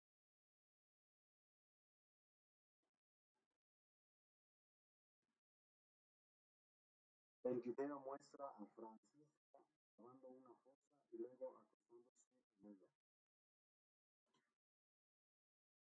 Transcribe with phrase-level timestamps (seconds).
[7.43, 9.59] El video muestra a Francisca
[9.95, 12.17] cavando una fosa y luego acostándose
[12.61, 12.87] en ella.